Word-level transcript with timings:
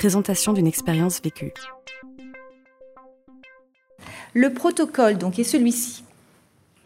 présentation 0.00 0.54
d'une 0.54 0.66
expérience 0.66 1.20
vécue. 1.20 1.52
Le 4.32 4.50
protocole 4.54 5.18
donc 5.18 5.38
est 5.38 5.44
celui-ci. 5.44 6.04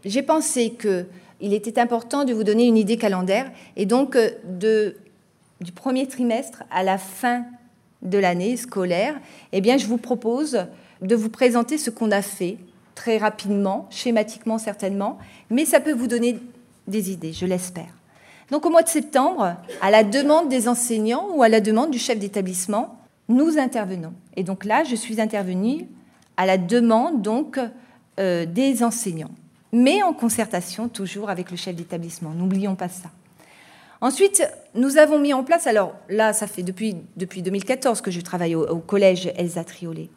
J'ai 0.04 0.24
pensé 0.24 0.72
que 0.72 1.06
il 1.40 1.54
était 1.54 1.78
important 1.78 2.24
de 2.24 2.34
vous 2.34 2.42
donner 2.42 2.66
une 2.66 2.76
idée 2.76 2.96
calendaire 2.96 3.52
et 3.76 3.86
donc 3.86 4.16
euh, 4.16 4.30
de, 4.42 4.96
du 5.60 5.70
premier 5.70 6.08
trimestre 6.08 6.64
à 6.72 6.82
la 6.82 6.98
fin 6.98 7.44
de 8.02 8.18
l'année 8.18 8.56
scolaire, 8.56 9.14
eh 9.52 9.60
bien, 9.60 9.76
je 9.78 9.86
vous 9.86 9.98
propose 9.98 10.66
de 11.00 11.14
vous 11.14 11.30
présenter 11.30 11.78
ce 11.78 11.90
qu'on 11.90 12.10
a 12.10 12.20
fait 12.20 12.58
très 12.96 13.18
rapidement, 13.18 13.86
schématiquement 13.90 14.58
certainement, 14.58 15.18
mais 15.50 15.66
ça 15.66 15.78
peut 15.78 15.94
vous 15.94 16.08
donner 16.08 16.40
des 16.88 17.12
idées, 17.12 17.32
je 17.32 17.46
l'espère. 17.46 17.94
Donc 18.50 18.66
au 18.66 18.70
mois 18.70 18.82
de 18.82 18.88
septembre, 18.88 19.54
à 19.80 19.90
la 19.92 20.02
demande 20.02 20.48
des 20.48 20.66
enseignants 20.66 21.28
ou 21.32 21.44
à 21.44 21.48
la 21.48 21.60
demande 21.60 21.92
du 21.92 21.98
chef 22.00 22.18
d'établissement, 22.18 22.98
nous 23.28 23.58
intervenons. 23.58 24.12
Et 24.36 24.44
donc 24.44 24.64
là, 24.64 24.84
je 24.84 24.94
suis 24.94 25.20
intervenue 25.20 25.86
à 26.36 26.46
la 26.46 26.58
demande 26.58 27.22
donc 27.22 27.58
euh, 28.18 28.46
des 28.46 28.82
enseignants, 28.82 29.30
mais 29.72 30.02
en 30.02 30.12
concertation 30.12 30.88
toujours 30.88 31.30
avec 31.30 31.50
le 31.50 31.56
chef 31.56 31.74
d'établissement. 31.74 32.30
N'oublions 32.30 32.74
pas 32.74 32.88
ça. 32.88 33.10
Ensuite, 34.00 34.46
nous 34.74 34.98
avons 34.98 35.18
mis 35.18 35.32
en 35.32 35.44
place, 35.44 35.66
alors 35.66 35.94
là, 36.10 36.32
ça 36.32 36.46
fait 36.46 36.62
depuis, 36.62 36.96
depuis 37.16 37.40
2014 37.40 38.00
que 38.02 38.10
je 38.10 38.20
travaille 38.20 38.54
au, 38.54 38.78
collège 38.78 39.32
Elsa 39.36 39.64
Triolet, 39.64 40.10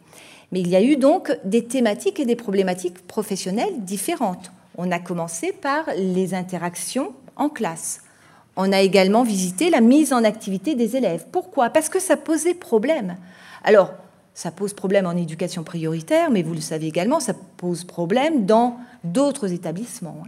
mais 0.52 0.60
il 0.60 0.68
y 0.68 0.76
a 0.76 0.82
eu 0.82 0.98
donc 0.98 1.32
des 1.46 1.64
thématiques 1.64 2.20
et 2.20 2.26
des 2.26 2.36
problématiques 2.36 3.08
professionnelles 3.08 3.86
différentes. 3.86 4.52
On 4.78 4.92
a 4.92 5.00
commencé 5.00 5.54
par 5.54 5.86
les 5.96 6.34
interactions 6.34 7.14
en 7.38 7.50
classe. 7.50 8.02
On 8.58 8.72
a 8.72 8.82
également 8.82 9.24
visité 9.24 9.70
la 9.70 9.82
mise 9.82 10.12
en 10.12 10.24
activité 10.24 10.74
des 10.74 10.96
élèves. 10.96 11.28
Pourquoi? 11.32 11.70
Parce 11.70 11.90
que 11.90 12.00
ça 12.00 12.18
posait 12.18 12.56
problème. 12.56 13.16
Alors, 13.64 13.94
ça 14.34 14.50
pose 14.52 14.74
problème 14.74 15.06
en 15.06 15.16
éducation 15.16 15.64
prioritaire, 15.64 16.32
mais 16.32 16.42
vous 16.42 16.56
le 16.56 16.62
savez 16.62 16.88
également, 16.88 17.20
ça 17.20 17.36
pose 17.58 17.84
problème 17.84 18.46
dans 18.46 18.78
d'autres 19.04 19.54
établissements. 19.54 20.24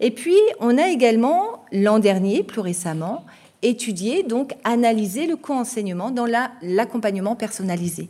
Et 0.00 0.10
puis, 0.10 0.36
on 0.58 0.78
a 0.78 0.88
également, 0.88 1.64
l'an 1.70 2.00
dernier, 2.00 2.42
plus 2.42 2.60
récemment, 2.60 3.24
étudié, 3.62 4.24
donc 4.24 4.54
analysé 4.64 5.26
le 5.26 5.36
co-enseignement 5.36 6.10
dans 6.10 6.26
l'accompagnement 6.62 7.36
personnalisé. 7.36 8.08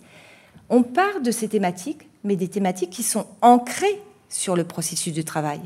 On 0.70 0.82
part 0.82 1.20
de 1.22 1.30
ces 1.30 1.48
thématiques, 1.48 2.08
mais 2.24 2.36
des 2.36 2.48
thématiques 2.48 2.90
qui 2.90 3.02
sont 3.02 3.26
ancrées 3.42 4.00
sur 4.30 4.56
le 4.56 4.64
processus 4.64 5.12
de 5.12 5.22
travail, 5.22 5.60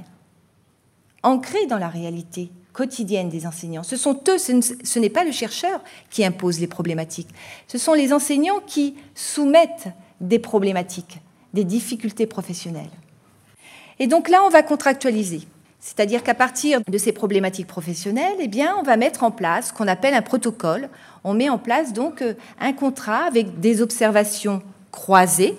ancrées 1.23 1.67
dans 1.67 1.79
la 1.79 1.89
réalité 1.89 2.51
quotidienne 2.75 3.31
des 3.31 3.47
enseignants. 3.47 3.85
Ce 3.85 3.97
sont 3.97 4.21
eux, 4.29 4.37
ce 4.37 4.99
n'est 4.99 5.09
pas 5.09 5.25
le 5.25 5.33
chercheur 5.33 5.81
qui 6.11 6.25
impose 6.25 6.61
les 6.61 6.67
problématiques, 6.67 7.31
ce 7.67 7.79
sont 7.79 7.95
les 7.95 8.13
enseignants 8.13 8.61
qui 8.67 8.97
soumettent 9.15 9.89
des 10.21 10.39
problématiques, 10.39 11.21
des 11.55 11.65
difficultés 11.65 12.27
professionnelles. 12.27 12.91
Et 13.99 14.07
donc 14.07 14.29
là, 14.29 14.43
on 14.45 14.51
va 14.51 14.63
contractualiser. 14.63 15.43
C'est-à-dire 15.79 16.23
qu'à 16.23 16.35
partir 16.35 16.81
de 16.87 16.99
ces 16.99 17.13
problématiques 17.13 17.67
professionnelles, 17.67 18.37
eh 18.41 18.49
bien, 18.49 18.75
on 18.79 18.83
va 18.83 18.97
mettre 18.97 19.23
en 19.23 19.31
place 19.31 19.69
ce 19.69 19.73
qu'on 19.73 19.87
appelle 19.87 20.15
un 20.15 20.23
protocole. 20.23 20.89
On 21.25 21.35
met 21.35 21.51
en 21.51 21.59
place 21.59 21.93
donc 21.93 22.23
euh, 22.23 22.35
un 22.59 22.73
contrat 22.73 23.25
avec 23.25 23.61
des 23.61 23.83
observations 23.83 24.63
croisées. 24.91 25.57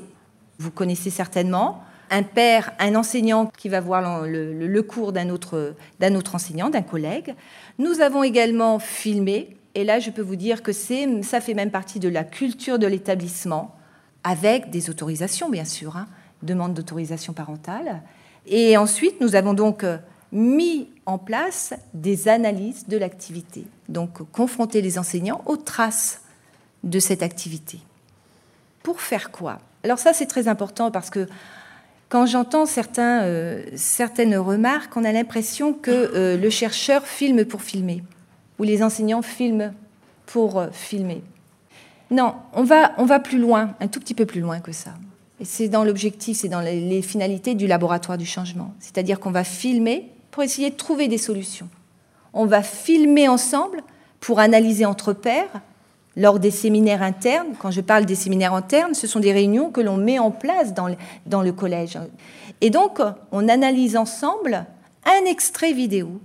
Vous 0.58 0.72
connaissez 0.72 1.12
certainement 1.12 1.84
un 2.09 2.23
père, 2.23 2.72
un 2.80 2.95
enseignant 2.95 3.52
qui 3.58 3.70
va 3.70 3.80
voir 3.80 4.25
le, 4.25 4.81
cours 4.81 5.11
d'un 5.11 5.30
autre, 5.30 5.75
d'un 6.00 6.16
autre 6.16 6.36
enseignant, 6.36 6.70
d'un 6.70 6.81
collègue. 6.81 7.36
Nous 7.80 8.02
avons 8.02 8.23
également 8.23 8.80
filmé, 8.80 9.58
et 9.73 9.84
là 9.84 10.00
je 10.00 10.12
peux 10.12 10.22
vous 10.22 10.36
dire 10.36 10.64
que 10.64 10.72
c'est, 10.72 11.22
ça 11.23 11.42
fait 11.42 11.53
même 11.53 11.72
partie 11.72 12.00
de 12.00 12.09
la 12.09 12.23
culture 12.23 12.80
de 12.80 12.88
l'établissement, 12.88 13.75
avec 14.23 14.70
des 14.70 14.89
autorisations 14.89 15.50
bien 15.50 15.66
sûr, 15.66 15.97
hein, 15.97 16.08
demande 16.44 16.73
d'autorisation 16.73 17.34
parentale. 17.34 18.02
Et 18.47 18.78
ensuite, 18.78 19.22
nous 19.22 19.35
avons 19.35 19.53
donc 19.53 19.84
euh, 19.84 19.97
mis 20.31 20.90
en 21.06 21.18
place 21.18 21.74
des 21.94 22.28
analyses 22.28 22.88
de 22.88 22.97
l'activité, 22.97 23.66
donc 23.90 24.30
confronter 24.31 24.81
les 24.81 24.97
enseignants 25.00 25.41
aux 25.46 25.57
traces 25.57 26.22
de 26.84 27.00
cette 27.00 27.24
activité. 27.24 27.80
Pour 28.84 29.01
faire 29.01 29.31
quoi? 29.31 29.59
Alors 29.84 30.00
ça 30.00 30.13
c'est 30.13 30.25
très 30.25 30.47
important 30.47 30.91
parce 30.91 31.09
que 31.09 31.28
quand 32.10 32.26
j'entends 32.26 32.66
euh, 32.98 33.64
certaines 33.76 34.38
remarques, 34.38 34.96
on 34.96 35.04
a 35.04 35.12
l'impression 35.12 35.74
que 35.74 35.92
euh, 35.92 36.38
le 36.38 36.50
chercheur 36.50 37.06
filme 37.06 37.46
pour 37.46 37.62
filmer, 37.62 38.04
ou 38.60 38.64
les 38.64 38.84
enseignants 38.84 39.22
filment 39.22 39.74
pour 40.26 40.60
euh, 40.60 40.68
filmer. 40.72 41.24
Non, 42.12 42.36
on 42.54 42.64
va, 42.64 43.20
plus 43.20 43.40
loin, 43.40 43.74
un 43.80 43.88
tout 43.88 44.00
petit 44.00 44.14
peu 44.14 44.26
plus 44.26 44.40
loin 44.40 44.60
que 44.60 44.72
ça. 44.72 44.92
Et 45.40 45.46
c'est 45.46 45.68
dans 45.68 45.84
l'objectif, 45.84 46.38
c'est 46.38 46.48
dans 46.48 46.62
les 46.62 47.02
finalités 47.02 47.56
du 47.56 47.66
laboratoire 47.68 48.18
du 48.18 48.26
changement. 48.26 48.74
C'est-à-dire 48.80 49.20
qu'on 49.20 49.32
va 49.32 49.44
filmer 49.44 50.12
pour 50.30 50.44
essayer 50.44 50.70
de 50.70 50.76
trouver 50.76 51.08
des 51.08 51.18
solutions. 51.18 51.68
On 52.34 52.46
va 52.46 52.62
filmer 52.62 53.28
ensemble 53.28 53.82
pour 54.20 54.40
analyser 54.40 54.86
entre 54.86 55.14
pairs 55.14 55.62
lors 56.16 56.40
des 56.40 56.52
séminaires 56.52 57.03
internes. 57.03 57.53
Quand 57.59 57.72
je 57.72 57.81
parle 57.81 58.06
des 58.06 58.16
séminaires 58.16 58.53
internes, 58.53 58.94
ce 58.94 59.08
sont 59.08 59.20
des 59.20 59.34
réunions 59.34 59.72
que 59.72 59.81
l'on 59.81 59.98
met 59.98 60.20
en 60.20 60.31
place 60.31 60.74
dans 60.74 61.42
le, 61.42 61.52
collège. 61.52 61.98
Et 62.62 62.70
donc, 62.70 63.00
on 63.31 63.48
analyse 63.48 63.98
ensemble 63.98 64.66
un 65.06 65.25
extrait 65.25 65.74
vidéo 65.74 66.20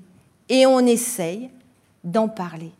et 0.49 0.67
on 0.67 0.81
essaye 0.81 1.51
d'en 2.05 2.29
parler. 2.29 2.71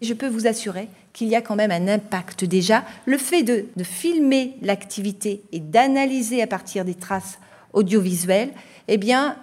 Je 0.00 0.14
peux 0.14 0.28
vous 0.28 0.46
assurer 0.46 0.88
qu'il 1.12 1.28
y 1.28 1.34
a 1.34 1.42
quand 1.42 1.56
même 1.56 1.72
un 1.72 1.88
impact 1.88 2.44
déjà. 2.44 2.84
Le 3.04 3.18
fait 3.18 3.42
de 3.42 3.66
filmer 3.82 4.56
l'activité 4.62 5.42
et 5.52 5.58
d'analyser 5.58 6.42
à 6.42 6.46
partir 6.46 6.84
des 6.84 6.94
traces 6.94 7.38
audiovisuelles, 7.72 8.50
eh 8.86 8.96
bien, 8.96 9.36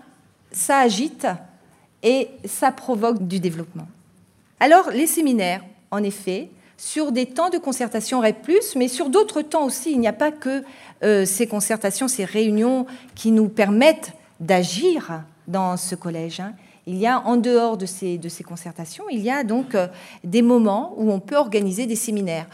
ça 0.52 0.80
agite 0.80 1.28
et 2.02 2.30
ça 2.46 2.72
provoque 2.72 3.28
du 3.28 3.40
développement. 3.40 3.88
Alors, 4.60 4.90
les 4.92 5.08
séminaires, 5.08 5.64
en 5.96 6.04
effet, 6.04 6.50
sur 6.78 7.12
des 7.12 7.26
temps 7.26 7.50
de 7.50 7.58
concertation 7.58 8.20
REP+, 8.20 8.52
mais 8.76 8.88
sur 8.88 9.10
d'autres 9.10 9.42
temps 9.42 9.66
aussi. 9.66 9.92
Il 9.92 10.00
n'y 10.00 10.08
a 10.08 10.14
pas 10.14 10.32
que 10.32 10.64
euh, 11.04 11.26
ces 11.26 11.48
concertations, 11.48 12.08
ces 12.08 12.26
réunions 12.26 12.86
qui 13.16 13.32
nous 13.32 13.48
permettent 13.48 14.14
d'agir 14.40 15.24
dans 15.48 15.78
ce 15.78 15.96
collège. 15.96 16.40
Hein. 16.40 16.54
Il 16.86 16.98
y 16.98 17.08
a, 17.08 17.22
en 17.22 17.38
dehors 17.38 17.78
de 17.78 17.86
ces, 17.86 18.20
concertations, 18.46 19.06
il 19.10 19.22
y 19.22 19.32
a 19.32 19.44
donc 19.44 19.74
euh, 19.74 19.88
des 20.24 20.42
moments 20.42 20.94
où 20.98 21.12
on 21.12 21.20
peut 21.20 21.38
organiser 21.38 21.86
des 21.86 21.96
séminaires 21.96 22.48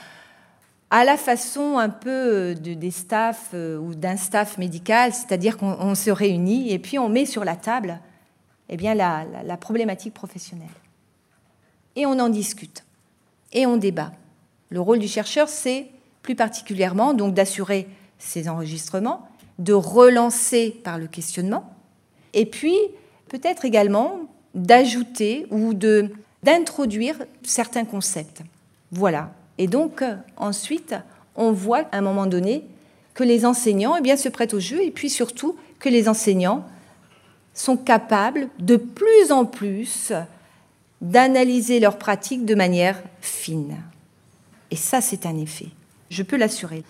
à 0.93 1.05
la 1.05 1.17
façon 1.17 1.77
un 1.77 1.89
peu 1.89 2.09
euh, 2.09 2.53
de, 2.53 2.73
des 2.73 2.91
staffs 2.91 3.53
ou 3.53 3.95
d'un 3.95 4.17
staff 4.17 4.57
médical, 4.57 5.13
c'est-à-dire 5.13 5.57
qu'on 5.57 5.95
se 5.95 6.11
réunit 6.11 6.71
et 6.71 6.79
puis 6.79 6.99
on 6.99 7.09
met 7.09 7.25
sur 7.25 7.43
la 7.43 7.55
table 7.55 7.99
eh 8.71 8.77
bien, 8.77 8.95
la, 8.95 9.57
problématique 9.57 10.13
professionnelle. 10.13 10.67
Et 11.97 12.05
on 12.05 12.17
en 12.19 12.29
discute 12.29 12.83
et 13.53 13.65
on 13.65 13.77
débat. 13.77 14.11
Le 14.69 14.79
rôle 14.79 14.99
du 14.99 15.07
chercheur, 15.07 15.49
c'est 15.49 15.87
plus 16.21 16.35
particulièrement 16.35 17.13
donc 17.13 17.33
d'assurer 17.33 17.87
ces 18.19 18.47
enregistrements, 18.47 19.27
de 19.59 19.73
relancer 19.73 20.79
par 20.83 20.97
le 20.97 21.07
questionnement, 21.07 21.73
et 22.33 22.45
puis 22.45 22.77
peut-être 23.29 23.65
également 23.65 24.21
d'ajouter 24.53 25.47
ou 25.51 25.73
de 25.73 26.11
d'introduire 26.43 27.17
certains 27.43 27.85
concepts. 27.85 28.41
Voilà, 28.91 29.31
et 29.57 29.67
donc, 29.67 30.01
euh, 30.01 30.15
ensuite, 30.37 30.95
on 31.35 31.51
voit 31.51 31.83
à 31.91 31.99
un 31.99 32.01
moment 32.01 32.25
donné 32.25 32.65
que 33.13 33.23
les 33.23 33.45
enseignants 33.45 33.95
eh 33.95 34.01
bien, 34.01 34.17
se 34.17 34.27
prêtent 34.27 34.55
au 34.55 34.59
jeu 34.59 34.83
et 34.83 34.89
puis 34.89 35.09
surtout 35.09 35.55
que 35.79 35.87
les 35.87 36.09
enseignants 36.09 36.65
sont 37.53 37.77
capables 37.77 38.47
de 38.57 38.77
plus 38.77 39.31
en 39.31 39.45
plus 39.45 40.13
d'analyser 41.01 41.79
leurs 41.79 41.97
pratiques 41.97 42.45
de 42.45 42.55
manière 42.55 43.01
fine. 43.21 43.77
Et 44.69 44.75
ça, 44.75 45.01
c'est 45.01 45.25
un 45.25 45.37
effet, 45.37 45.67
je 46.09 46.23
peux 46.23 46.37
l'assurer. 46.37 46.83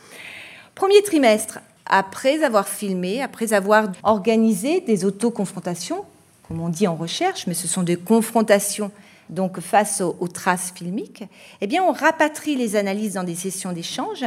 Premier 0.75 1.01
trimestre, 1.01 1.59
après 1.85 2.43
avoir 2.43 2.67
filmé, 2.67 3.21
après 3.21 3.53
avoir 3.53 3.91
organisé 4.03 4.81
des 4.81 5.05
autoconfrontations, 5.05 6.05
comme 6.47 6.61
on 6.61 6.69
dit 6.69 6.87
en 6.87 6.95
recherche, 6.95 7.47
mais 7.47 7.53
ce 7.53 7.67
sont 7.67 7.83
des 7.83 7.97
confrontations 7.97 8.91
donc 9.29 9.61
face 9.61 10.01
aux, 10.01 10.27
traces 10.27 10.73
filmiques, 10.75 11.23
eh 11.61 11.67
bien, 11.67 11.83
on 11.83 11.93
rapatrie 11.93 12.55
les 12.55 12.75
analyses 12.75 13.13
dans 13.13 13.23
des 13.23 13.35
sessions 13.35 13.71
d'échange 13.71 14.25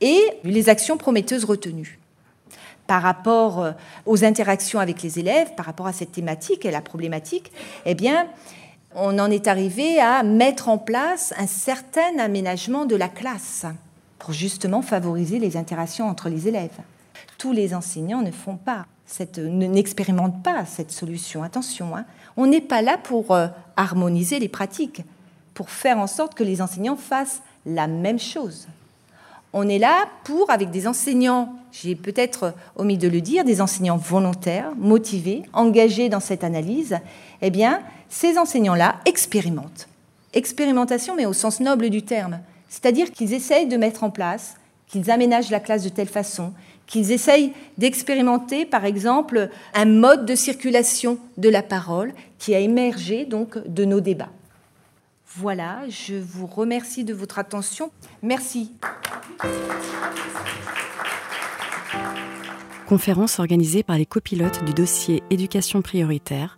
et 0.00 0.20
les 0.42 0.68
actions 0.68 0.96
prometteuses 0.96 1.44
retenues 1.44 2.00
par 2.88 3.02
rapport 3.02 3.62
euh, 3.62 3.70
aux 4.04 4.24
interactions 4.24 4.80
avec 4.80 5.00
les 5.02 5.20
élèves, 5.20 5.54
par 5.54 5.66
rapport 5.66 5.86
à 5.86 5.92
cette 5.92 6.10
thématique 6.10 6.64
et 6.64 6.72
la 6.72 6.80
problématique, 6.80 7.52
eh 7.86 7.94
bien, 7.94 8.26
on 8.94 9.18
en 9.18 9.30
est 9.30 9.46
arrivé 9.46 10.00
à 10.00 10.22
mettre 10.22 10.68
en 10.68 10.78
place 10.78 11.32
un 11.38 11.46
certain 11.46 12.18
aménagement 12.18 12.86
de 12.86 12.96
la 12.96 13.08
classe 13.08 13.66
pour 14.18 14.32
justement 14.32 14.82
favoriser 14.82 15.38
les 15.38 15.56
interactions 15.56 16.08
entre 16.08 16.28
les 16.28 16.48
élèves. 16.48 16.78
Tous 17.38 17.52
les 17.52 17.74
enseignants 17.74 18.22
ne 18.22 18.30
font 18.30 18.56
pas 18.56 18.86
n'expérimentent 19.38 20.42
pas 20.42 20.64
cette 20.66 20.92
solution. 20.92 21.42
Attention, 21.42 21.96
hein. 21.96 22.04
on 22.36 22.46
n'est 22.46 22.60
pas 22.60 22.82
là 22.82 22.98
pour 22.98 23.32
euh, 23.32 23.48
harmoniser 23.76 24.38
les 24.38 24.48
pratiques, 24.48 25.02
pour 25.54 25.70
faire 25.70 25.98
en 25.98 26.06
sorte 26.06 26.34
que 26.34 26.44
les 26.44 26.62
enseignants 26.62 26.96
fassent 26.96 27.42
la 27.66 27.86
même 27.86 28.18
chose. 28.18 28.68
On 29.52 29.68
est 29.68 29.78
là 29.78 30.06
pour, 30.22 30.50
avec 30.50 30.70
des 30.70 30.86
enseignants, 30.86 31.56
j'ai 31.72 31.96
peut-être 31.96 32.54
omis 32.76 32.98
de 32.98 33.08
le 33.08 33.20
dire, 33.20 33.44
des 33.44 33.60
enseignants 33.60 33.96
volontaires, 33.96 34.72
motivés, 34.76 35.42
engagés 35.52 36.08
dans 36.08 36.20
cette 36.20 36.44
analyse, 36.44 36.98
eh 37.42 37.50
bien, 37.50 37.80
ces 38.10 38.36
enseignants-là 38.36 39.00
expérimentent. 39.06 39.88
Expérimentation, 40.34 41.16
mais 41.16 41.24
au 41.24 41.32
sens 41.32 41.60
noble 41.60 41.88
du 41.88 42.02
terme. 42.02 42.40
C'est-à-dire 42.68 43.10
qu'ils 43.10 43.32
essayent 43.32 43.66
de 43.66 43.78
mettre 43.78 44.04
en 44.04 44.10
place, 44.10 44.56
qu'ils 44.86 45.10
aménagent 45.10 45.50
la 45.50 45.60
classe 45.60 45.82
de 45.82 45.88
telle 45.88 46.08
façon, 46.08 46.52
qu'ils 46.86 47.12
essayent 47.12 47.52
d'expérimenter, 47.78 48.66
par 48.66 48.84
exemple, 48.84 49.48
un 49.74 49.84
mode 49.86 50.26
de 50.26 50.34
circulation 50.34 51.18
de 51.38 51.48
la 51.48 51.62
parole 51.62 52.12
qui 52.38 52.54
a 52.54 52.58
émergé 52.58 53.24
donc 53.24 53.56
de 53.66 53.84
nos 53.84 54.00
débats. 54.00 54.30
Voilà, 55.36 55.82
je 55.88 56.16
vous 56.16 56.46
remercie 56.46 57.04
de 57.04 57.14
votre 57.14 57.38
attention. 57.38 57.92
Merci. 58.22 58.72
Conférence 62.88 63.38
organisée 63.38 63.84
par 63.84 63.96
les 63.96 64.06
copilotes 64.06 64.64
du 64.64 64.74
dossier 64.74 65.22
Éducation 65.30 65.82
prioritaire, 65.82 66.56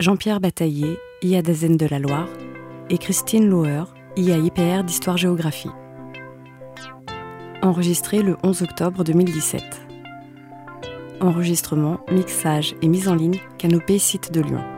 Jean-Pierre 0.00 0.40
Bataillé, 0.40 0.98
IA 1.22 1.40
d'Azen 1.40 1.76
de 1.76 1.86
la 1.86 2.00
Loire, 2.00 2.28
et 2.90 2.98
Christine 2.98 3.48
Lauer, 3.48 3.84
IA-IPR 4.16 4.82
d'Histoire-Géographie. 4.84 5.70
Enregistré 7.62 8.20
le 8.20 8.36
11 8.42 8.62
octobre 8.62 9.04
2017. 9.04 9.62
Enregistrement, 11.20 12.00
mixage 12.10 12.74
et 12.82 12.88
mise 12.88 13.08
en 13.08 13.14
ligne 13.14 13.38
Canopée 13.56 14.00
Site 14.00 14.32
de 14.32 14.40
Lyon. 14.40 14.73